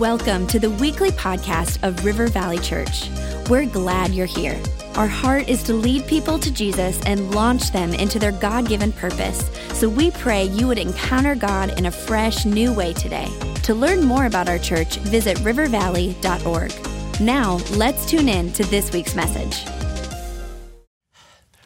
[0.00, 3.08] Welcome to the weekly podcast of River Valley Church.
[3.48, 4.60] We're glad you're here.
[4.94, 8.92] Our heart is to lead people to Jesus and launch them into their God given
[8.92, 9.48] purpose.
[9.72, 13.26] So we pray you would encounter God in a fresh, new way today.
[13.62, 17.20] To learn more about our church, visit rivervalley.org.
[17.22, 19.64] Now, let's tune in to this week's message.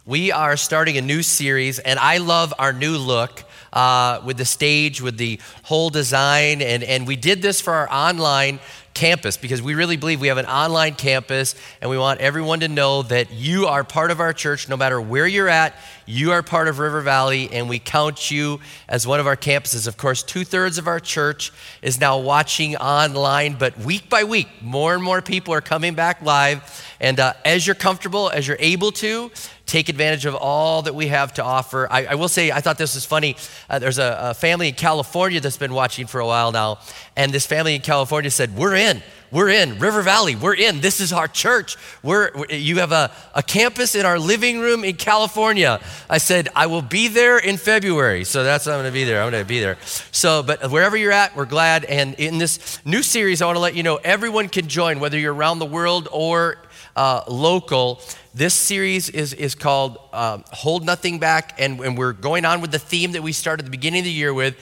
[0.06, 3.42] We are starting a new series, and I love our new look
[3.72, 6.62] uh, with the stage, with the whole design.
[6.62, 8.60] And, and we did this for our online
[8.94, 12.68] campus because we really believe we have an online campus and we want everyone to
[12.68, 15.74] know that you are part of our church no matter where you're at.
[16.06, 19.86] You are part of River Valley and we count you as one of our campuses.
[19.86, 21.52] Of course, two thirds of our church
[21.82, 26.20] is now watching online, but week by week, more and more people are coming back
[26.22, 26.84] live.
[27.00, 29.30] And uh, as you're comfortable, as you're able to,
[29.70, 31.86] take advantage of all that we have to offer.
[31.90, 33.36] I, I will say, I thought this was funny.
[33.68, 36.80] Uh, there's a, a, family in California that's been watching for a while now,
[37.16, 39.00] and this family in California said, We're in.
[39.30, 40.34] We're in River Valley.
[40.34, 40.80] We're in.
[40.80, 41.76] This is our church.
[42.02, 45.80] We're, you have a, a campus in our living room in California.
[46.08, 48.24] I said, I will be there in February.
[48.24, 49.22] So that's I'm going to be there.
[49.22, 49.78] I'm going to be there.
[50.10, 51.84] So, but wherever you're at, we're glad.
[51.84, 55.16] And in this new series, I want to let you know everyone can join, whether
[55.16, 56.56] you're around the world or
[56.96, 58.00] uh, local.
[58.32, 62.70] This series is, is called um, Hold Nothing Back, and, and we're going on with
[62.70, 64.56] the theme that we started at the beginning of the year with.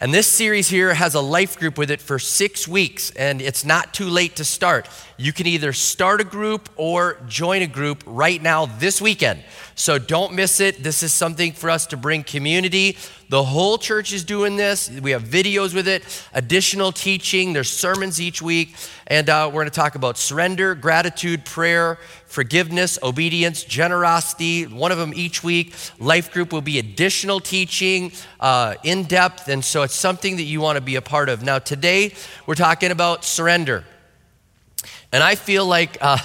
[0.00, 3.64] And this series here has a life group with it for six weeks, and it's
[3.64, 4.88] not too late to start.
[5.20, 9.42] You can either start a group or join a group right now this weekend.
[9.74, 10.80] So don't miss it.
[10.80, 12.96] This is something for us to bring community.
[13.28, 14.88] The whole church is doing this.
[14.88, 17.52] We have videos with it, additional teaching.
[17.52, 18.76] There's sermons each week.
[19.08, 24.98] And uh, we're going to talk about surrender, gratitude, prayer, forgiveness, obedience, generosity, one of
[24.98, 25.74] them each week.
[25.98, 29.48] Life group will be additional teaching, uh, in depth.
[29.48, 31.42] And so it's something that you want to be a part of.
[31.42, 32.14] Now, today
[32.46, 33.84] we're talking about surrender.
[35.12, 36.18] And I feel like, uh,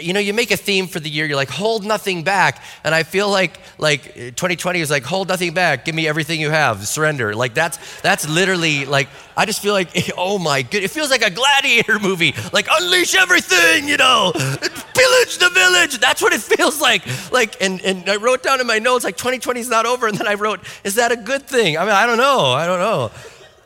[0.00, 2.62] you know, you make a theme for the year, you're like, hold nothing back.
[2.82, 6.50] And I feel like like 2020 is like, hold nothing back, give me everything you
[6.50, 7.34] have, surrender.
[7.34, 9.88] Like that's that's literally like I just feel like,
[10.18, 12.34] oh my good, it feels like a gladiator movie.
[12.52, 15.98] Like unleash everything, you know, pillage the village.
[15.98, 17.04] That's what it feels like.
[17.32, 20.16] Like, and, and I wrote down in my notes, like 2020 is not over, and
[20.16, 21.76] then I wrote, is that a good thing?
[21.76, 22.46] I mean, I don't know.
[22.46, 23.10] I don't know.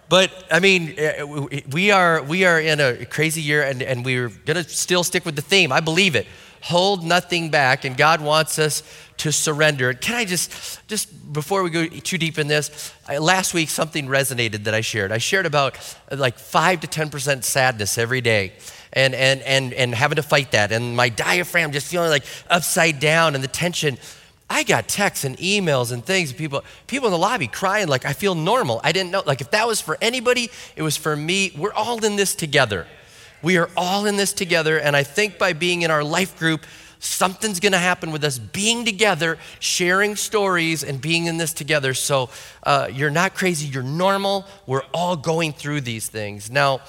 [0.09, 1.23] But I mean, eh,
[1.71, 5.25] we are, we are in a crazy year and, and we're going to still stick
[5.25, 5.71] with the theme.
[5.71, 6.27] I believe it.
[6.63, 8.83] Hold nothing back, and God wants us
[9.19, 9.95] to surrender.
[9.95, 14.07] Can I just, just before we go too deep in this, I, last week something
[14.07, 15.13] resonated that I shared.
[15.13, 15.79] I shared about
[16.11, 18.55] uh, like 5 to 10% sadness every day.
[18.93, 22.99] And, and, and, and having to fight that, and my diaphragm just feeling like upside
[23.01, 23.99] down, and the tension.
[24.51, 28.15] I got texts and emails and things, people, people in the lobby crying like I
[28.15, 28.81] feel normal.
[28.83, 29.23] I didn't know.
[29.27, 31.53] Like if that was for anybody, it was for me.
[31.57, 32.87] We're all in this together.
[33.43, 34.79] We are all in this together.
[34.79, 36.65] And I think by being in our life group,
[36.99, 41.95] something's going to happen with us being together, sharing stories, and being in this together.
[41.95, 42.31] So
[42.65, 44.47] uh, you're not crazy, you're normal.
[44.67, 46.51] We're all going through these things.
[46.51, 46.81] Now,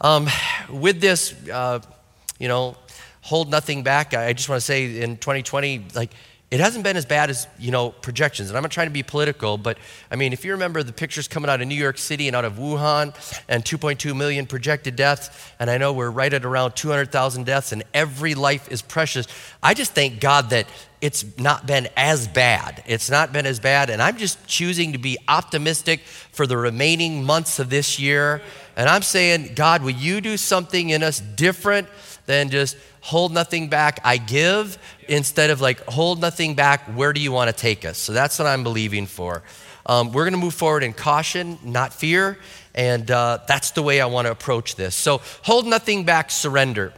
[0.00, 0.28] um,
[0.70, 1.80] with this, uh,
[2.38, 2.76] you know,
[3.20, 6.12] hold nothing back, I just want to say in 2020, like,
[6.50, 8.48] it hasn't been as bad as you know projections.
[8.48, 9.78] And i'm not trying to be political but
[10.10, 12.44] i mean if you remember the pictures coming out of new york city and out
[12.44, 13.14] of wuhan
[13.48, 17.82] and 2.2 million projected deaths and i know we're right at around 200000 deaths and
[17.92, 19.26] every life is precious
[19.62, 20.66] i just thank god that
[21.00, 22.82] it's not been as bad.
[22.84, 27.24] It's not been as bad and i'm just choosing to be optimistic for the remaining
[27.24, 28.42] months of this year.
[28.76, 31.88] And i'm saying god will you do something in us different
[32.28, 34.78] than just hold nothing back, I give,
[35.08, 37.98] instead of like hold nothing back, where do you want to take us?
[37.98, 39.42] So that's what I'm believing for.
[39.86, 42.38] Um, we're going to move forward in caution, not fear,
[42.74, 44.94] and uh, that's the way I want to approach this.
[44.94, 46.92] So hold nothing back, surrender.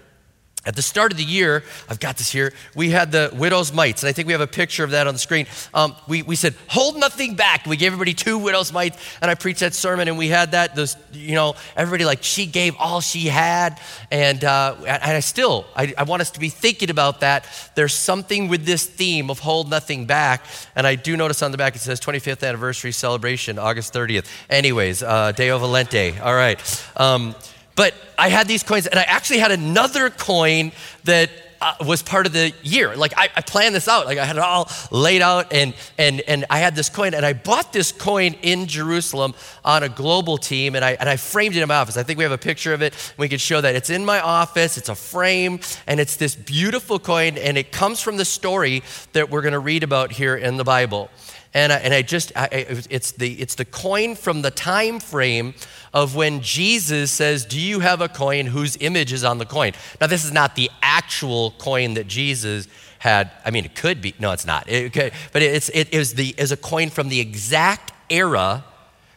[0.66, 4.02] At the start of the year, I've got this here, we had the widow's mites,
[4.02, 5.46] and I think we have a picture of that on the screen.
[5.72, 7.64] Um, we, we said, hold nothing back.
[7.64, 10.76] We gave everybody two widow's mites, and I preached that sermon, and we had that,
[10.76, 13.80] those, you know, everybody like, she gave all she had.
[14.10, 17.46] And, uh, and I still, I, I want us to be thinking about that.
[17.74, 20.44] There's something with this theme of hold nothing back.
[20.76, 24.26] And I do notice on the back it says 25th anniversary celebration, August 30th.
[24.50, 26.20] Anyways, uh, Deo Valente.
[26.22, 26.60] All right.
[26.98, 27.34] Um,
[27.80, 30.72] but I had these coins, and I actually had another coin
[31.04, 31.30] that
[31.62, 32.94] uh, was part of the year.
[32.94, 34.04] Like I, I, planned this out.
[34.04, 37.24] Like I had it all laid out, and and and I had this coin, and
[37.24, 39.32] I bought this coin in Jerusalem
[39.64, 41.96] on a global team, and I and I framed it in my office.
[41.96, 43.14] I think we have a picture of it.
[43.16, 43.74] We could show that.
[43.74, 44.76] It's in my office.
[44.76, 48.82] It's a frame, and it's this beautiful coin, and it comes from the story
[49.14, 51.08] that we're going to read about here in the Bible.
[51.52, 52.48] And I, and I just, I,
[52.90, 55.54] it's, the, it's the coin from the time frame
[55.92, 59.72] of when Jesus says, Do you have a coin whose image is on the coin?
[60.00, 62.68] Now, this is not the actual coin that Jesus
[63.00, 63.32] had.
[63.44, 64.14] I mean, it could be.
[64.20, 64.68] No, it's not.
[64.68, 68.64] It could, but it's, it, is the, is a coin from the exact era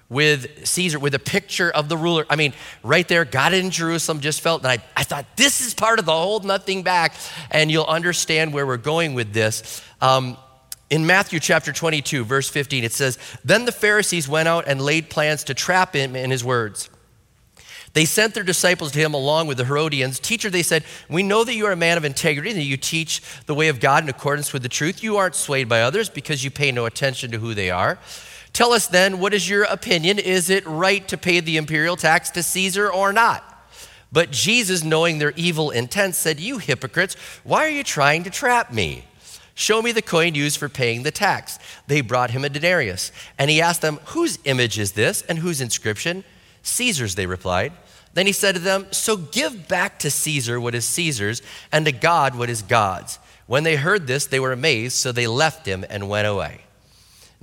[0.09, 2.25] with Caesar, with a picture of the ruler.
[2.29, 2.53] I mean,
[2.83, 5.99] right there, got it in Jerusalem, just felt, and I, I thought, this is part
[5.99, 7.15] of the hold nothing back.
[7.51, 9.83] And you'll understand where we're going with this.
[10.01, 10.37] Um,
[10.93, 15.09] in Matthew chapter 22, verse 15, it says, Then the Pharisees went out and laid
[15.09, 16.87] plans to trap him in his words.
[17.93, 20.19] They sent their disciples to him along with the Herodians.
[20.19, 23.23] Teacher, they said, We know that you are a man of integrity that you teach
[23.47, 25.01] the way of God in accordance with the truth.
[25.01, 27.97] You aren't swayed by others because you pay no attention to who they are.
[28.51, 30.19] Tell us then, what is your opinion?
[30.19, 33.43] Is it right to pay the imperial tax to Caesar or not?
[34.11, 38.71] But Jesus, knowing their evil intent, said, You hypocrites, why are you trying to trap
[38.71, 39.05] me?
[39.55, 41.59] Show me the coin used for paying the tax.
[41.87, 43.11] They brought him a denarius.
[43.37, 46.23] And he asked them, Whose image is this and whose inscription?
[46.63, 47.73] Caesar's, they replied.
[48.13, 51.41] Then he said to them, So give back to Caesar what is Caesar's,
[51.71, 53.19] and to God what is God's.
[53.45, 56.62] When they heard this, they were amazed, so they left him and went away.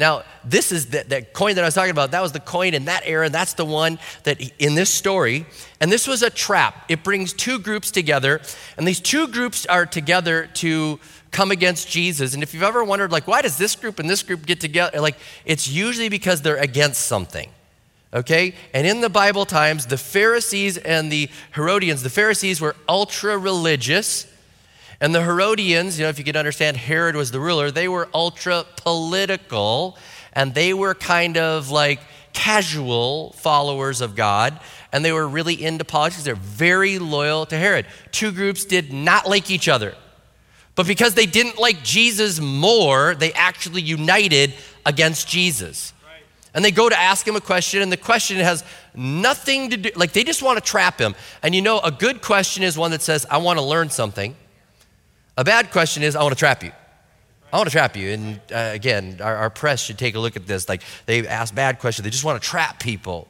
[0.00, 2.12] Now, this is the, that coin that I was talking about.
[2.12, 3.28] That was the coin in that era.
[3.28, 5.44] That's the one that in this story.
[5.78, 6.86] And this was a trap.
[6.88, 8.40] It brings two groups together,
[8.78, 10.98] and these two groups are together to
[11.32, 12.32] come against Jesus.
[12.32, 15.02] And if you've ever wondered, like, why does this group and this group get together?
[15.02, 17.50] Like, it's usually because they're against something.
[18.14, 18.54] Okay?
[18.72, 24.26] And in the Bible times, the Pharisees and the Herodians, the Pharisees were ultra religious
[25.00, 28.08] and the Herodians, you know, if you could understand, Herod was the ruler, they were
[28.12, 29.96] ultra political
[30.32, 32.00] and they were kind of like
[32.32, 34.60] casual followers of God
[34.92, 36.24] and they were really into politics.
[36.24, 37.86] They're very loyal to Herod.
[38.12, 39.94] Two groups did not like each other.
[40.74, 44.54] But because they didn't like Jesus more, they actually united
[44.86, 45.92] against Jesus.
[46.52, 48.64] And they go to ask him a question, and the question has
[48.94, 51.14] nothing to do, like they just want to trap him.
[51.42, 54.34] And you know, a good question is one that says, I want to learn something.
[55.36, 56.72] A bad question is, I want to trap you.
[57.52, 58.10] I want to trap you.
[58.10, 60.68] And uh, again, our, our, press should take a look at this.
[60.68, 63.26] Like, they ask bad questions, they just want to trap people.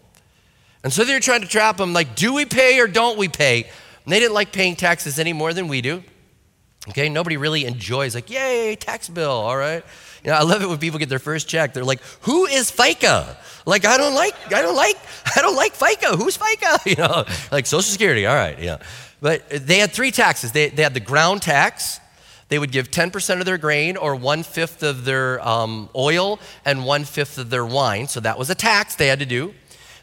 [0.82, 3.64] And so they're trying to trap them, like, do we pay or don't we pay?
[4.04, 6.02] And they didn't like paying taxes any more than we do.
[6.88, 9.84] Okay, nobody really enjoys, like, yay, tax bill, all right?
[10.24, 11.72] You know, I love it when people get their first check.
[11.72, 13.36] They're like, "Who is FICA?"
[13.66, 14.96] Like, I don't like, I don't like,
[15.36, 16.16] I don't like FICA.
[16.16, 16.86] Who's FICA?
[16.86, 18.26] You know, like Social Security.
[18.26, 18.78] All right, yeah.
[19.20, 20.52] But they had three taxes.
[20.52, 22.00] They, they had the ground tax.
[22.48, 26.84] They would give 10% of their grain or one fifth of their um, oil and
[26.84, 28.08] one fifth of their wine.
[28.08, 29.54] So that was a tax they had to do.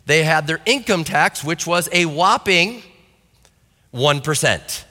[0.05, 2.83] They had their income tax, which was a whopping
[3.93, 4.83] 1%.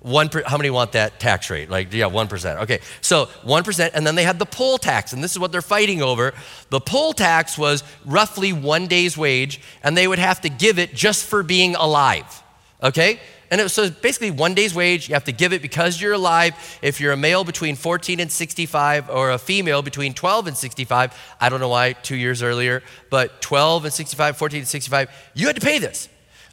[0.00, 1.68] One per, how many want that tax rate?
[1.68, 2.62] Like, yeah, 1%.
[2.62, 5.60] Okay, so 1%, and then they had the poll tax, and this is what they're
[5.60, 6.32] fighting over.
[6.70, 10.94] The poll tax was roughly one day's wage, and they would have to give it
[10.94, 12.39] just for being alive.
[12.82, 13.20] Okay?
[13.50, 16.12] And it was, so basically one day's wage, you have to give it because you're
[16.12, 16.54] alive.
[16.82, 21.18] If you're a male between 14 and 65 or a female between 12 and 65,
[21.40, 25.48] I don't know why two years earlier, but 12 and 65, 14 and 65, you
[25.48, 26.08] had to pay this.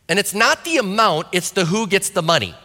[0.10, 2.56] And it's not the amount, it's the who gets the money.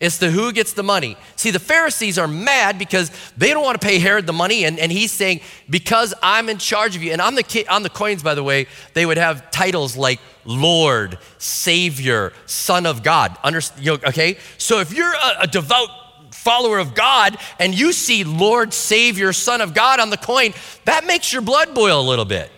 [0.00, 1.18] It's the who gets the money.
[1.36, 4.78] See, the Pharisees are mad because they don't want to pay Herod the money, and,
[4.78, 7.12] and he's saying, Because I'm in charge of you.
[7.12, 11.18] And on the, on the coins, by the way, they would have titles like Lord,
[11.36, 13.36] Savior, Son of God.
[13.44, 14.38] Under, you know, okay?
[14.56, 15.90] So if you're a, a devout
[16.32, 20.54] follower of God and you see Lord, Savior, Son of God on the coin,
[20.86, 22.50] that makes your blood boil a little bit.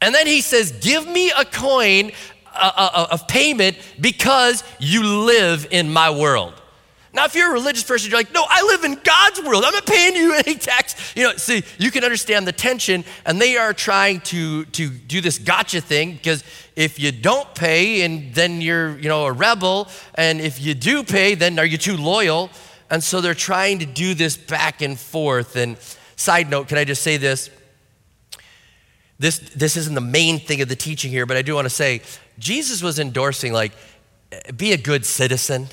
[0.00, 2.12] And then he says, Give me a coin
[2.54, 6.59] of payment because you live in my world.
[7.12, 9.64] Now, if you're a religious person, you're like, no, I live in God's world.
[9.66, 11.14] I'm not paying you any tax.
[11.16, 15.20] You know, see, you can understand the tension, and they are trying to, to do
[15.20, 16.44] this gotcha thing because
[16.76, 21.02] if you don't pay, and then you're, you know, a rebel, and if you do
[21.02, 22.48] pay, then are you too loyal?
[22.90, 25.56] And so they're trying to do this back and forth.
[25.56, 25.78] And
[26.14, 27.50] side note, can I just say this?
[29.18, 31.70] This, this isn't the main thing of the teaching here, but I do want to
[31.70, 32.02] say
[32.38, 33.72] Jesus was endorsing, like,
[34.56, 35.68] be a good citizen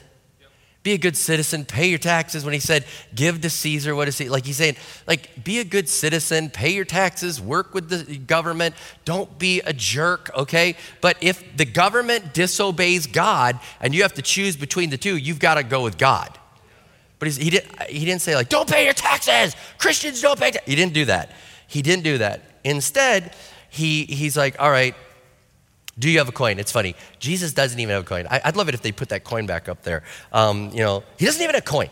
[0.87, 2.45] be a good citizen, pay your taxes.
[2.45, 4.29] When he said, give to Caesar, what is he?
[4.29, 8.73] Like he's saying, like, be a good citizen, pay your taxes, work with the government,
[9.03, 10.77] don't be a jerk, okay?
[11.01, 15.39] But if the government disobeys God and you have to choose between the two, you've
[15.39, 16.39] got to go with God.
[17.19, 19.57] But he, didn't, he didn't say, like, don't pay your taxes.
[19.77, 20.69] Christians don't pay taxes.
[20.69, 21.31] He didn't do that.
[21.67, 22.43] He didn't do that.
[22.63, 23.35] Instead,
[23.69, 24.95] he, he's like, all right,
[25.99, 26.59] do you have a coin?
[26.59, 26.95] It's funny.
[27.19, 28.27] Jesus doesn't even have a coin.
[28.29, 30.03] I, would love it if they put that coin back up there.
[30.31, 31.89] Um, you know, he doesn't even have a coin.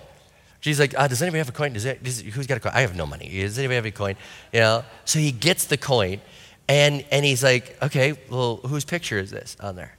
[0.62, 1.74] She's like, uh, does anybody have a coin?
[1.74, 2.72] Does it, does, who's got a coin?
[2.76, 3.30] I have no money.
[3.30, 4.16] Does anybody have a coin?
[4.52, 6.22] You know, so he gets the coin,
[6.68, 9.96] and and he's like, okay, well, whose picture is this on there?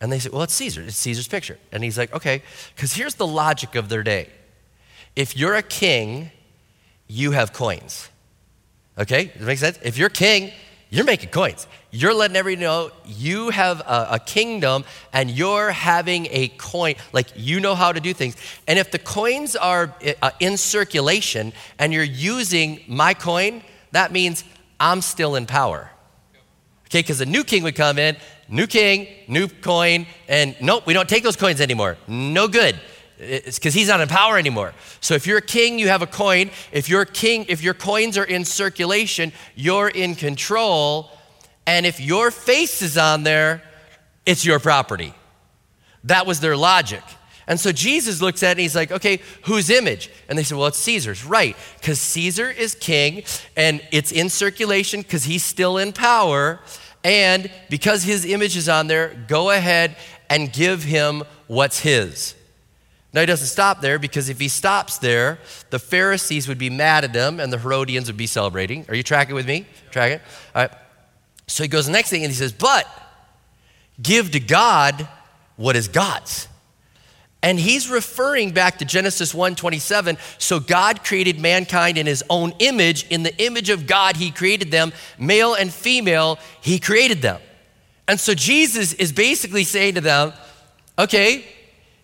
[0.00, 0.82] And they say, well, it's Caesar.
[0.82, 1.58] It's Caesar's picture.
[1.72, 2.42] And he's like, okay,
[2.74, 4.28] because here's the logic of their day.
[5.16, 6.30] If you're a king,
[7.08, 8.08] you have coins.
[8.96, 9.78] Okay, does that make sense?
[9.82, 10.52] If you're king,
[10.90, 11.68] you're making coins.
[11.92, 17.28] You're letting everybody know you have a, a, kingdom and you're having a coin, like
[17.36, 18.36] you know how to do things.
[18.66, 24.42] And if the coins are uh, in circulation and you're using my coin, that means
[24.80, 25.90] I'm still in power.
[26.86, 28.16] Okay, because a new king would come in,
[28.48, 31.98] new king, new coin, and nope, we don't take those coins anymore.
[32.08, 32.80] No good.
[33.20, 34.72] It's because he's not in power anymore.
[35.02, 36.50] So if you're a king, you have a coin.
[36.72, 41.10] If you're king, if your coins are in circulation, you're in control.
[41.66, 43.62] And if your face is on there,
[44.24, 45.12] it's your property.
[46.04, 47.02] That was their logic.
[47.46, 50.08] And so Jesus looks at it and he's like, okay, whose image?
[50.28, 51.22] And they said, well, it's Caesar's.
[51.22, 53.24] Right, because Caesar is king
[53.54, 56.60] and it's in circulation because he's still in power.
[57.04, 59.96] And because his image is on there, go ahead
[60.30, 62.34] and give him what's his.
[63.12, 65.40] Now, he doesn't stop there because if he stops there,
[65.70, 68.84] the Pharisees would be mad at him and the Herodians would be celebrating.
[68.88, 69.66] Are you tracking with me?
[69.90, 70.20] Tracking?
[70.54, 70.70] All right.
[71.48, 72.86] So he goes the next thing and he says, But
[74.00, 75.08] give to God
[75.56, 76.46] what is God's.
[77.42, 80.18] And he's referring back to Genesis 1:27.
[80.38, 83.06] So God created mankind in his own image.
[83.08, 87.40] In the image of God, he created them, male and female, he created them.
[88.06, 90.32] And so Jesus is basically saying to them,
[90.98, 91.44] okay,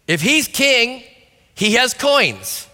[0.07, 1.03] if he's king,
[1.55, 2.69] he has coins.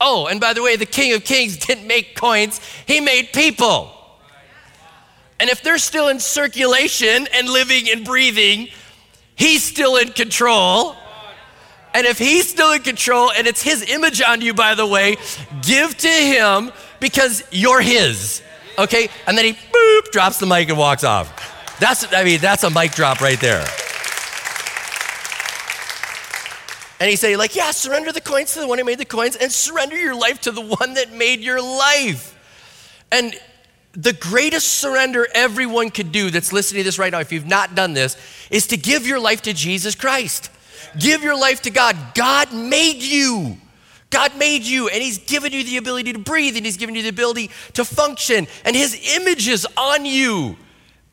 [0.00, 3.90] Oh, and by the way, the king of kings didn't make coins, he made people.
[5.40, 8.68] And if they're still in circulation and living and breathing,
[9.34, 10.96] he's still in control.
[11.92, 15.16] And if he's still in control and it's his image on you, by the way,
[15.62, 18.42] give to him because you're his.
[18.78, 19.08] Okay?
[19.26, 21.78] And then he boop drops the mic and walks off.
[21.78, 23.66] That's I mean, that's a mic drop right there.
[27.00, 29.36] And he said, like, yeah, surrender the coins to the one who made the coins
[29.36, 32.38] and surrender your life to the one that made your life.
[33.10, 33.34] And
[33.92, 37.74] the greatest surrender everyone could do that's listening to this right now, if you've not
[37.74, 38.16] done this,
[38.50, 40.50] is to give your life to Jesus Christ.
[40.98, 41.96] Give your life to God.
[42.14, 43.58] God made you.
[44.10, 47.02] God made you, and He's given you the ability to breathe, and He's given you
[47.02, 50.56] the ability to function, and His image is on you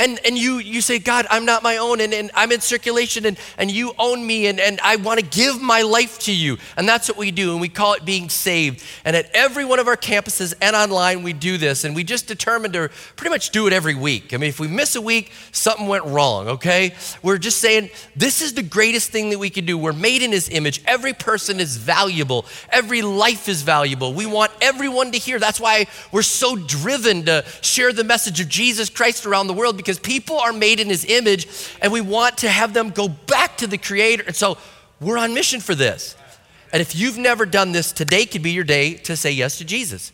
[0.02, 3.28] and, and you, you say, God, I'm not my own, and, and I'm in circulation,
[3.28, 6.58] and, and you own me, and, and I want to give my life to you.
[6.76, 8.84] And that's what we do, and we call it being saved.
[9.06, 12.28] And at every one of our campuses and online, we do this, and we just
[12.28, 14.34] determined to pretty much do it every week.
[14.34, 16.96] I mean, if we miss a week, something went wrong, okay?
[17.22, 19.78] We're just saying, this is the greatest thing that we can do.
[19.78, 20.82] We're made in His image.
[20.86, 24.16] Every person is valuable, every life is valuable.
[24.16, 25.38] We want everyone to hear.
[25.38, 29.78] That's why we're so driven to share the message of Jesus Christ around the world
[29.78, 31.48] because because people are made in his image
[31.82, 34.24] and we want to have them go back to the creator.
[34.26, 34.58] And so
[35.02, 36.16] we're on mission for this.
[36.72, 39.66] And if you've never done this, today could be your day to say yes to
[39.66, 40.14] Jesus.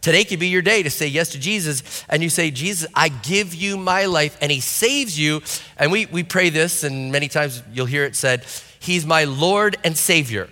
[0.00, 2.06] Today could be your day to say yes to Jesus.
[2.08, 4.38] And you say, Jesus, I give you my life.
[4.40, 5.42] And he saves you.
[5.76, 8.46] And we, we pray this, and many times you'll hear it said,
[8.80, 10.48] He's my Lord and Savior.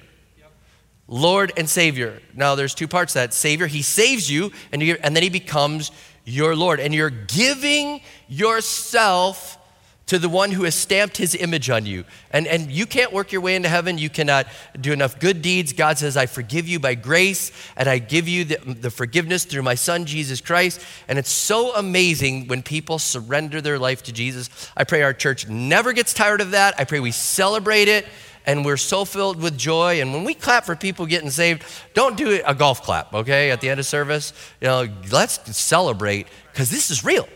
[1.08, 2.20] Lord and Savior.
[2.34, 5.92] Now, there's two parts that Savior, He saves you, and, you, and then He becomes
[6.26, 6.80] your Lord.
[6.80, 9.58] And you're giving yourself
[10.06, 12.04] to the one who has stamped his image on you.
[12.30, 13.98] And, and you can't work your way into heaven.
[13.98, 14.46] You cannot
[14.80, 15.72] do enough good deeds.
[15.72, 19.62] God says, I forgive you by grace, and I give you the, the forgiveness through
[19.62, 20.80] my son, Jesus Christ.
[21.08, 24.48] And it's so amazing when people surrender their life to Jesus.
[24.76, 26.78] I pray our church never gets tired of that.
[26.78, 28.06] I pray we celebrate it
[28.46, 30.00] and we're so filled with joy.
[30.00, 31.64] And when we clap for people getting saved,
[31.94, 34.32] don't do a golf clap, okay, at the end of service.
[34.60, 37.28] You know, let's celebrate because this is real.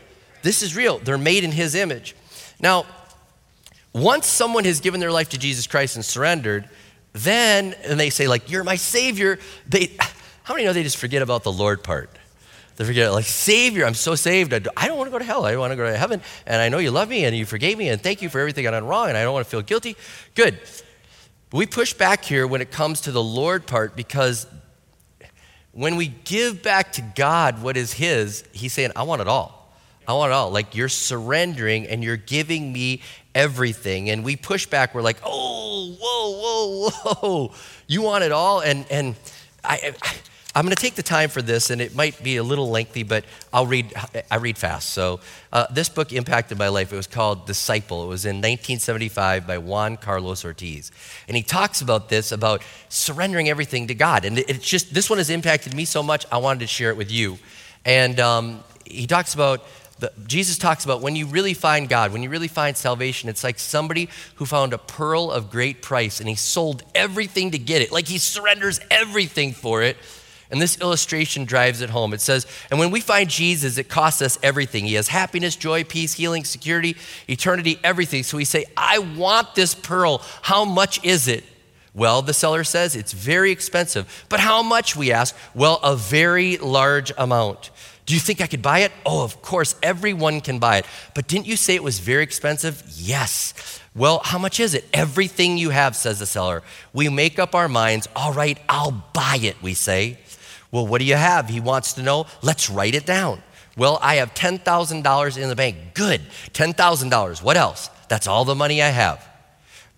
[0.42, 0.99] This is real.
[0.99, 2.14] They're made in His image.
[2.61, 2.87] Now,
[3.92, 6.68] once someone has given their life to Jesus Christ and surrendered,
[7.12, 9.97] then, and they say, like, you're my Savior, they,
[10.44, 12.11] how many know they just forget about the Lord part?
[12.76, 14.54] They forget, like, Savior, I'm so saved.
[14.54, 15.44] I don't want to go to hell.
[15.44, 16.23] I want to go to heaven.
[16.47, 18.66] And I know you love me and you forgave me and thank you for everything
[18.66, 19.97] I done wrong and I don't want to feel guilty.
[20.35, 20.59] Good.
[21.52, 24.47] We push back here when it comes to the Lord part because
[25.73, 29.60] when we give back to God what is His, He's saying, I want it all.
[30.11, 30.50] I want it all.
[30.50, 33.00] Like you're surrendering and you're giving me
[33.33, 34.11] everything.
[34.11, 34.93] And we push back.
[34.93, 37.55] We're like, oh, whoa, whoa, whoa.
[37.87, 38.61] You want it all?
[38.61, 39.14] And, and
[39.62, 39.95] I,
[40.52, 43.05] I'm going to take the time for this, and it might be a little lengthy,
[43.05, 43.95] but I'll read.
[44.33, 44.90] I read fast.
[44.90, 45.21] So
[45.52, 46.93] uh, this book impacted my life.
[46.93, 48.02] It was called Disciple.
[48.02, 50.90] It was in 1975 by Juan Carlos Ortiz,
[51.29, 54.25] and he talks about this about surrendering everything to God.
[54.25, 56.26] And it's just this one has impacted me so much.
[56.33, 57.38] I wanted to share it with you.
[57.85, 59.64] And um, he talks about
[60.00, 63.45] the, Jesus talks about when you really find God, when you really find salvation, it's
[63.45, 67.83] like somebody who found a pearl of great price and he sold everything to get
[67.83, 67.92] it.
[67.92, 69.97] Like he surrenders everything for it.
[70.50, 72.12] And this illustration drives it home.
[72.12, 74.85] It says, And when we find Jesus, it costs us everything.
[74.85, 76.97] He has happiness, joy, peace, healing, security,
[77.28, 78.25] eternity, everything.
[78.25, 80.23] So we say, I want this pearl.
[80.42, 81.45] How much is it?
[81.95, 84.25] Well, the seller says, It's very expensive.
[84.28, 85.37] But how much, we ask?
[85.54, 87.71] Well, a very large amount.
[88.11, 88.90] Do you think I could buy it?
[89.07, 90.87] Oh, of course, everyone can buy it.
[91.14, 92.83] But didn't you say it was very expensive?
[92.97, 93.81] Yes.
[93.95, 94.85] Well, how much is it?
[94.93, 96.64] Everything you have, says the seller.
[96.93, 100.19] We make up our minds, all right, I'll buy it, we say.
[100.73, 101.49] Well, what do you have?
[101.49, 102.26] He wants to know.
[102.43, 103.45] Let's write it down.
[103.76, 105.76] Well, I have $10,000 in the bank.
[105.95, 106.21] Good.
[106.52, 107.43] $10,000.
[107.45, 107.90] What else?
[108.09, 109.25] That's all the money I have.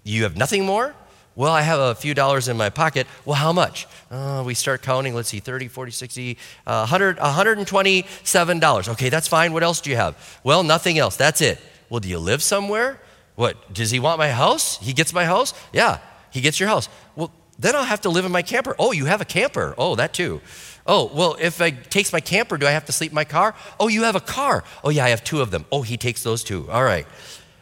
[0.05, 0.95] You have nothing more?
[1.35, 3.07] Well, I have a few dollars in my pocket.
[3.25, 3.87] Well, how much?
[4.11, 5.15] Uh, we start counting.
[5.15, 8.89] Let's see, 30, 40, 60, uh, 100, $127.
[8.89, 9.55] Okay, that's fine.
[9.55, 10.41] What else do you have?
[10.45, 11.17] Well, nothing else.
[11.17, 11.59] That's it.
[11.89, 13.01] Well, do you live somewhere?
[13.35, 13.73] What?
[13.73, 14.79] Does he want my house?
[14.79, 15.55] He gets my house?
[15.73, 15.99] Yeah,
[16.31, 16.91] he gets your house.
[17.17, 18.77] Well, then I'll have to live in my camper.
[18.79, 19.75] Oh, you have a camper.
[19.79, 20.43] Oh, that too.
[20.87, 23.55] Oh, well, if I takes my camper, do I have to sleep in my car?
[23.79, 24.65] Oh, you have a car.
[24.83, 25.65] Oh, yeah, I have two of them.
[25.71, 26.69] Oh, he takes those two.
[26.71, 27.07] All right.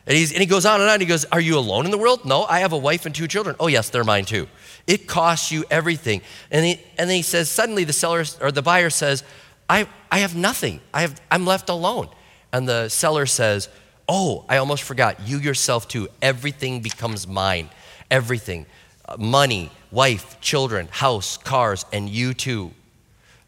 [0.07, 1.01] And, he's, and he goes on and on.
[1.01, 2.25] He goes, Are you alone in the world?
[2.25, 3.57] No, I have a wife and two children.
[3.61, 4.49] Oh, yes, they're mine too.
[4.87, 6.23] It costs you everything.
[6.51, 9.23] And, he, and then he says, Suddenly the seller or the buyer says,
[9.69, 10.81] I, I have nothing.
[10.93, 12.09] I have, I'm left alone.
[12.53, 13.69] And the seller says,
[14.09, 15.29] Oh, I almost forgot.
[15.29, 16.09] You yourself too.
[16.21, 17.71] Everything becomes mine.
[18.11, 18.67] Everything
[19.05, 22.73] uh, money, wife, children, house, cars, and you too.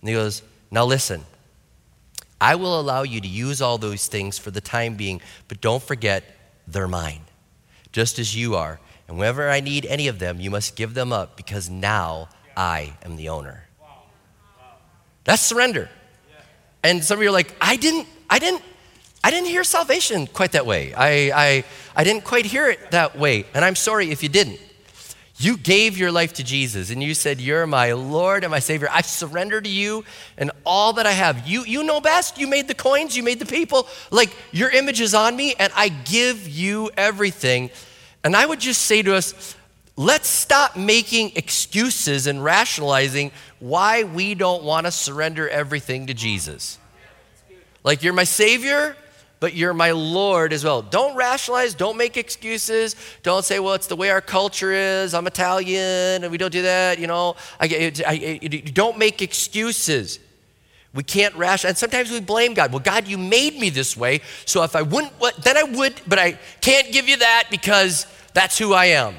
[0.01, 1.25] And he goes, Now listen,
[2.41, 5.83] I will allow you to use all those things for the time being, but don't
[5.83, 6.25] forget
[6.67, 7.23] they're mine,
[7.93, 8.81] just as you are.
[9.09, 12.95] And whenever I need any of them, you must give them up because now I
[13.05, 13.65] am the owner.
[15.25, 15.89] That's surrender.
[16.83, 18.63] And some of you are like, I didn't, I didn't,
[19.23, 20.93] I didn't hear salvation quite that way.
[20.95, 21.65] I, I,
[21.95, 23.45] I didn't quite hear it that way.
[23.55, 24.59] And I'm sorry if you didn't.
[25.43, 28.89] You gave your life to Jesus and you said, You're my Lord and my Savior.
[28.93, 30.05] I surrender to you
[30.39, 31.49] and all that I have.
[31.49, 32.39] You, you know best.
[32.39, 33.89] You made the coins, you made the people.
[34.13, 37.71] Like, your image is on me and I give you everything.
[38.23, 39.57] And I would just say to us,
[39.97, 46.79] let's stop making excuses and rationalizing why we don't want to surrender everything to Jesus.
[47.83, 48.95] Like, you're my Savior,
[49.43, 50.83] but you're my Lord as well.
[50.83, 52.95] Don't rationalize, don't make excuses.
[53.25, 55.15] Don't say, well, it's the way our culture is.
[55.15, 57.35] I'm Italian and we don't do that, you know.
[57.59, 60.21] I, I, I, don't make excuses.
[60.95, 61.73] We can't rationalize.
[61.73, 62.71] And sometimes we blame God.
[62.71, 66.21] Well, God, you made me this way, so if I wouldn't, then I would, but
[66.21, 69.17] I can't give you that because that's who I am.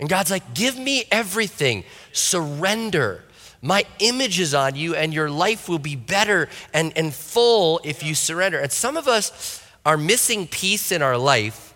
[0.00, 1.84] And God's like, give me everything.
[2.10, 3.22] Surrender.
[3.62, 8.02] My image is on you, and your life will be better and, and full if
[8.02, 8.58] you surrender.
[8.58, 11.72] And some of us are missing peace in our life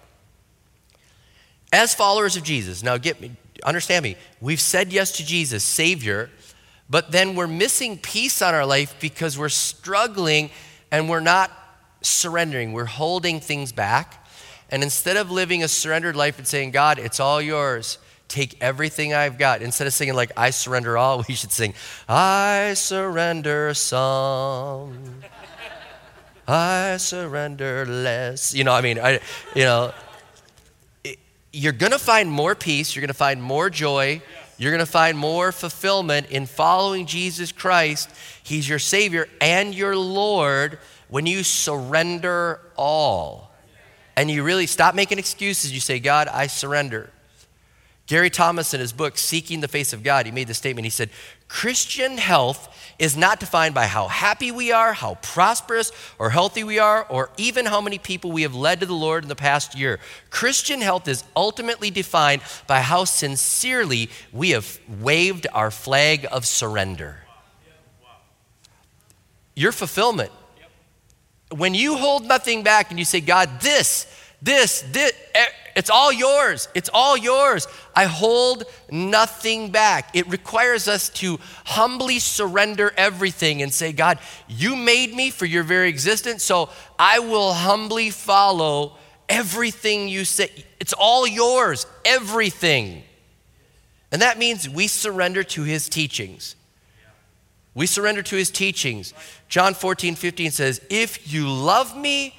[1.73, 2.83] as followers of Jesus.
[2.83, 4.17] Now, get me, understand me.
[4.41, 6.31] We've said yes to Jesus, Savior,
[6.91, 10.51] but then we're missing peace on our life because we're struggling
[10.91, 11.51] and we're not
[12.01, 12.73] surrendering.
[12.73, 14.27] We're holding things back.
[14.71, 19.15] And instead of living a surrendered life and saying, God, it's all yours, take everything
[19.15, 19.63] I've got.
[19.63, 21.75] Instead of singing like, I surrender all, we should sing,
[22.09, 25.23] I surrender some.
[26.49, 28.55] I surrender less.
[28.55, 29.21] You know, I mean, I,
[29.55, 29.93] you know,
[31.03, 31.19] it,
[31.53, 32.95] you're going to find more peace.
[32.95, 34.23] You're going to find more joy.
[34.59, 38.11] You're going to find more fulfillment in following Jesus Christ.
[38.43, 43.53] He's your Savior and your Lord when you surrender all.
[44.17, 45.73] And you really stop making excuses.
[45.73, 47.11] You say, God, I surrender.
[48.07, 50.85] Gary Thomas, in his book, Seeking the Face of God, he made the statement.
[50.85, 51.11] He said,
[51.49, 56.79] Christian health is not defined by how happy we are, how prosperous or healthy we
[56.79, 59.77] are, or even how many people we have led to the Lord in the past
[59.77, 59.99] year.
[60.31, 67.17] Christian health is ultimately defined by how sincerely we have waved our flag of surrender.
[69.57, 70.31] Your fulfillment.
[71.51, 74.07] When you hold nothing back and you say, God, this,
[74.43, 75.13] this, this,
[75.77, 76.69] it's all yours.
[76.75, 77.69] It's all yours.
[77.95, 80.17] I hold nothing back.
[80.17, 85.63] It requires us to humbly surrender everything and say, God, you made me for your
[85.63, 88.97] very existence, so I will humbly follow
[89.29, 90.51] everything you say.
[90.81, 93.03] It's all yours, everything.
[94.11, 96.57] And that means we surrender to his teachings.
[97.75, 99.13] We surrender to his teachings.
[99.51, 102.35] John 14, 15 says, If you love me,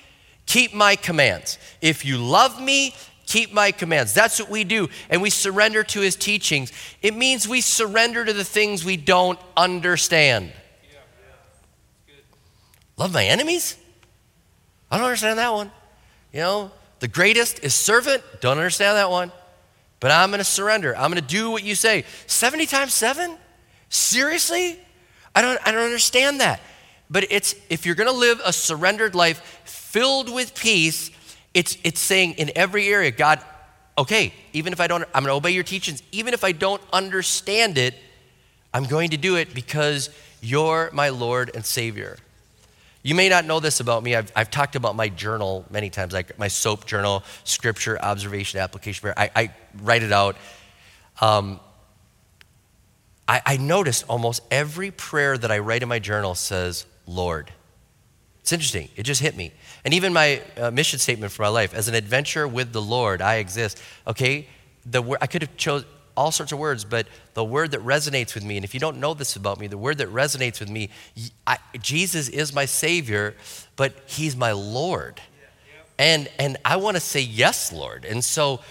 [0.47, 1.59] keep my commands.
[1.81, 2.95] If you love me,
[3.27, 4.13] keep my commands.
[4.13, 4.89] That's what we do.
[5.09, 6.71] And we surrender to his teachings.
[7.03, 10.51] It means we surrender to the things we don't understand.
[12.97, 13.77] Love my enemies?
[14.89, 15.69] I don't understand that one.
[16.33, 18.23] You know, the greatest is servant.
[18.41, 19.31] Don't understand that one.
[19.99, 20.95] But I'm going to surrender.
[20.95, 22.05] I'm going to do what you say.
[22.25, 23.37] 70 times 7?
[23.89, 24.79] Seriously?
[25.35, 26.59] I don't, I don't understand that.
[27.09, 31.11] But it's if you're going to live a surrendered life filled with peace,
[31.57, 33.41] it's, it's saying in every area, God,
[33.97, 36.03] okay, even if I don't, I'm going to obey your teachings.
[36.11, 37.95] Even if I don't understand it,
[38.75, 42.17] I'm going to do it because you're my Lord and Savior.
[43.01, 44.15] You may not know this about me.
[44.15, 49.11] I've, I've talked about my journal many times, like my SOAP journal, scripture, observation, application.
[49.17, 50.37] I, I write it out.
[51.19, 51.59] Um,
[53.27, 57.51] I, I noticed almost every prayer that I write in my journal says, Lord.
[58.47, 58.87] It's interesting.
[58.95, 59.51] It just hit me.
[59.83, 63.21] And even my uh, mission statement for my life as an adventurer with the Lord,
[63.21, 63.77] I exist.
[64.07, 64.47] Okay?
[64.85, 65.83] The, I could have chose
[66.15, 69.01] all sorts of words, but the word that resonates with me, and if you don't
[69.01, 70.91] know this about me, the word that resonates with me,
[71.45, 73.35] I, Jesus is my Savior,
[73.75, 75.19] but He's my Lord.
[75.99, 78.05] And, and I want to say, yes, Lord.
[78.05, 78.61] And so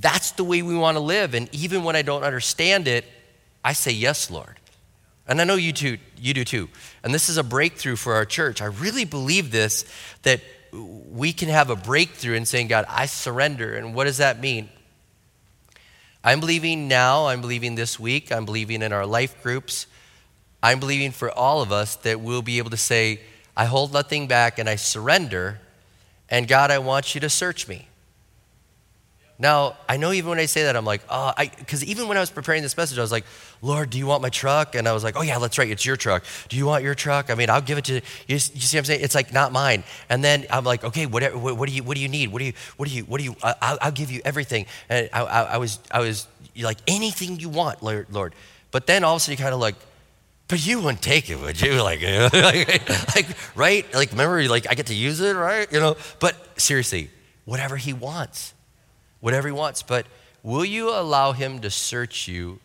[0.00, 1.34] that's the way we want to live.
[1.34, 3.04] And even when I don't understand it,
[3.64, 4.58] I say, yes, Lord.
[5.30, 6.68] And I know you too, you do too.
[7.04, 8.60] And this is a breakthrough for our church.
[8.60, 9.84] I really believe this
[10.24, 10.40] that
[10.72, 13.76] we can have a breakthrough in saying, God, I surrender.
[13.76, 14.68] And what does that mean?
[16.24, 19.86] I'm believing now, I'm believing this week, I'm believing in our life groups.
[20.62, 23.20] I'm believing for all of us that we'll be able to say,
[23.56, 25.60] I hold nothing back and I surrender.
[26.28, 27.88] And God, I want you to search me.
[29.40, 32.18] Now, I know even when I say that, I'm like, ah, oh, because even when
[32.18, 33.24] I was preparing this message, I was like,
[33.62, 34.74] Lord, do you want my truck?
[34.74, 36.24] And I was like, oh, yeah, that's right, it's your truck.
[36.50, 37.30] Do you want your truck?
[37.30, 38.00] I mean, I'll give it to you.
[38.26, 39.00] You see what I'm saying?
[39.02, 39.82] It's like not mine.
[40.10, 42.30] And then I'm like, okay, what, what, what do you, what do you need?
[42.30, 44.66] What do you, what do you, what do you, I'll, I'll give you everything.
[44.90, 46.28] And I, I, I was, I was
[46.60, 48.08] like, anything you want, Lord.
[48.10, 48.34] Lord.
[48.70, 49.76] But then all of a sudden, you kind of like,
[50.48, 51.82] but you wouldn't take it, would you?
[51.82, 52.02] Like,
[53.14, 53.94] like, right?
[53.94, 55.72] Like, remember, like, I get to use it, right?
[55.72, 55.96] You know?
[56.18, 57.08] But seriously,
[57.46, 58.52] whatever he wants
[59.20, 59.82] whatever he wants.
[59.82, 60.06] But
[60.42, 62.60] will you allow him to search you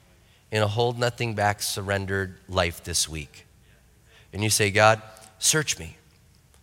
[0.51, 3.45] in a hold nothing back, surrendered life this week?
[4.33, 5.01] And you say, God,
[5.39, 5.97] search me.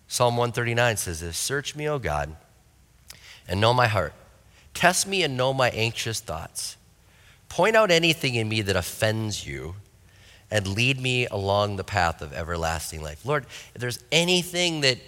[0.08, 2.36] Psalm 139 says this Search me, O God,
[3.48, 4.12] and know my heart.
[4.74, 6.76] Test me and know my anxious thoughts.
[7.48, 9.74] Point out anything in me that offends you
[10.50, 13.24] and lead me along the path of everlasting life.
[13.24, 14.98] Lord, if there's anything that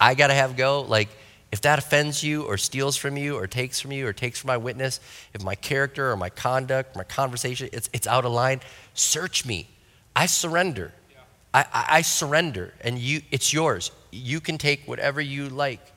[0.00, 1.08] I got to have go, like,
[1.54, 4.48] if that offends you or steals from you or takes from you or takes from
[4.48, 4.98] my witness,
[5.34, 8.60] if my character or my conduct, my conversation, it's, it's out of line,
[8.94, 9.68] search me.
[10.16, 10.90] I surrender.
[11.12, 11.18] Yeah.
[11.54, 13.92] I, I, I surrender, and you, it's yours.
[14.10, 15.92] You can take whatever you like.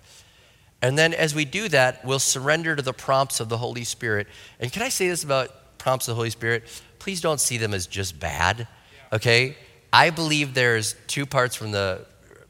[0.84, 4.28] And then as we do that, we'll surrender to the prompts of the Holy Spirit.
[4.60, 6.66] And can I say this about prompts of the Holy Spirit?
[7.00, 8.68] Please don't see them as just bad,
[9.12, 9.58] okay?
[9.92, 12.06] I believe there's two parts from the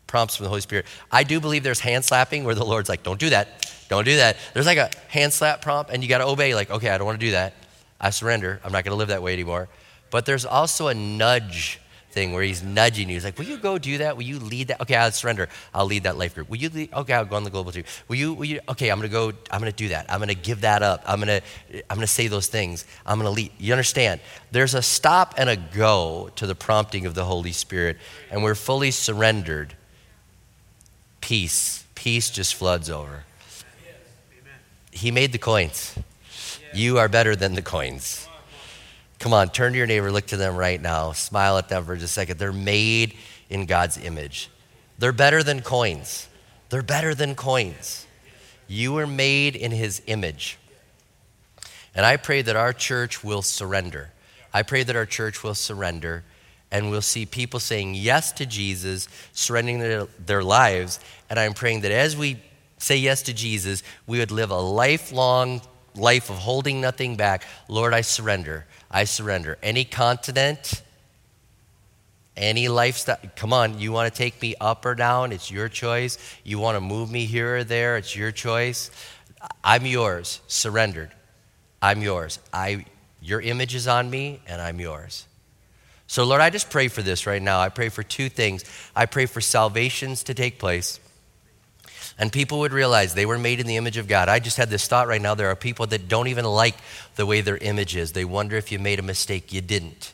[0.08, 0.86] prompts from the Holy Spirit.
[1.12, 3.72] I do believe there's hand slapping where the Lord's like, don't do that.
[3.90, 4.38] Don't do that.
[4.54, 7.06] There's like a hand slap prompt, and you got to obey, like, okay, I don't
[7.06, 7.54] want to do that.
[8.00, 8.60] I surrender.
[8.64, 9.70] I'm not going to live that way anymore.
[10.10, 11.80] But there's also a nudge
[12.12, 13.16] thing where he's nudging you.
[13.16, 14.18] He's like, will you go do that?
[14.18, 14.82] Will you lead that?
[14.82, 15.50] Okay, I'll surrender.
[15.74, 16.50] I'll lead that life group.
[16.50, 16.94] Will you lead?
[16.94, 17.84] Okay, I'll go on the global team.
[18.08, 18.60] Will you, will you?
[18.70, 20.12] Okay, I'm going to go, I'm going to do that.
[20.12, 21.04] I'm going to give that up.
[21.06, 22.86] I'm going to, I'm going to say those things.
[23.06, 23.52] I'm going to lead.
[23.60, 24.20] You understand?
[24.52, 27.98] There's a stop and a go to the prompting of the Holy Spirit,
[28.32, 29.76] and we're fully surrendered
[31.28, 31.84] peace.
[31.94, 33.26] Peace just floods over.
[34.92, 35.94] He made the coins.
[36.74, 38.30] You are better than the coins.
[39.20, 41.96] Come on, turn to your neighbor, look to them right now, smile at them for
[41.96, 42.40] just a second.
[42.40, 43.16] They're made
[43.50, 44.50] in God's image.
[45.00, 46.30] They're better than coins.
[46.70, 48.08] They're better than coins.
[48.70, 50.58] You were made in His image.
[51.94, 54.14] And I pray that our church will surrender.
[54.54, 56.24] I pray that our church will surrender
[56.72, 61.00] and we'll see people saying yes to Jesus, surrendering their, their lives.
[61.30, 62.38] And I'm praying that as we
[62.78, 65.62] say yes to Jesus, we would live a lifelong
[65.96, 67.46] life of holding nothing back.
[67.68, 68.66] Lord, I surrender.
[68.92, 69.58] I surrender.
[69.64, 70.82] Any continent,
[72.36, 75.32] any lifestyle, come on, you want to take me up or down?
[75.32, 76.18] It's your choice.
[76.44, 77.98] You want to move me here or there?
[77.98, 78.92] It's your choice.
[79.64, 81.12] I'm yours, surrendered.
[81.82, 82.40] I'm yours.
[82.52, 82.86] I,
[83.22, 85.27] your image is on me, and I'm yours.
[86.08, 87.60] So, Lord, I just pray for this right now.
[87.60, 88.64] I pray for two things.
[88.96, 91.00] I pray for salvations to take place,
[92.18, 94.30] and people would realize they were made in the image of God.
[94.30, 95.36] I just had this thought right now.
[95.36, 96.76] There are people that don't even like
[97.16, 98.14] the way their image is.
[98.14, 99.52] They wonder if you made a mistake.
[99.52, 100.14] You didn't.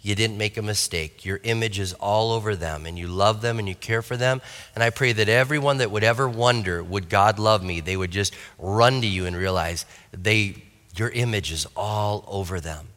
[0.00, 1.24] you didn't make a mistake.
[1.24, 4.42] Your image is all over them, and you love them and you care for them.
[4.74, 8.10] And I pray that everyone that would ever wonder, would God love me, they would
[8.10, 10.64] just run to you and realize they,
[10.96, 12.88] your image is all over them.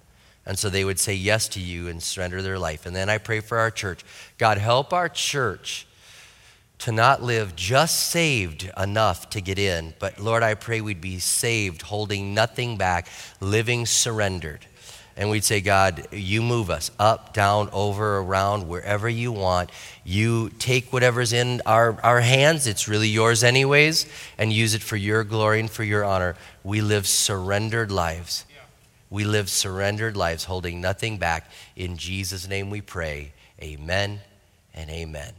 [0.46, 2.86] And so they would say yes to you and surrender their life.
[2.86, 4.06] And then I pray for our church.
[4.38, 5.88] God, help our church
[6.80, 11.20] to not live just saved enough to get in, but Lord, I pray we'd be
[11.20, 13.08] saved, holding nothing back,
[13.40, 14.66] living surrendered
[15.18, 19.70] and we'd say, God, you move us up, down, over, around, wherever you want.
[20.04, 24.98] You take whatever's in our, our hands, it's really yours anyways, and use it for
[24.98, 26.36] your glory and for your honor.
[26.64, 28.46] We live surrendered lives.
[29.10, 31.50] We live surrendered lives, holding nothing back.
[31.76, 33.34] In Jesus' name we pray.
[33.62, 34.22] Amen
[34.74, 35.34] and amen.